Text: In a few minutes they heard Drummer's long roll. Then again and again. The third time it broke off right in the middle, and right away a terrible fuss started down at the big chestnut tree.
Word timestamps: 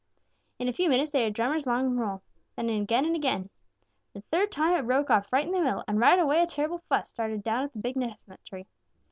In 0.57 0.67
a 0.67 0.73
few 0.73 0.89
minutes 0.89 1.11
they 1.11 1.25
heard 1.25 1.33
Drummer's 1.35 1.67
long 1.67 1.95
roll. 1.95 2.23
Then 2.55 2.69
again 2.71 3.05
and 3.05 3.15
again. 3.15 3.51
The 4.13 4.21
third 4.21 4.51
time 4.51 4.73
it 4.73 4.87
broke 4.87 5.11
off 5.11 5.31
right 5.31 5.45
in 5.45 5.51
the 5.51 5.61
middle, 5.61 5.83
and 5.87 5.99
right 5.99 6.17
away 6.17 6.41
a 6.41 6.47
terrible 6.47 6.79
fuss 6.89 7.07
started 7.11 7.43
down 7.43 7.65
at 7.65 7.73
the 7.73 7.77
big 7.77 7.93
chestnut 8.01 8.43
tree. 8.43 8.65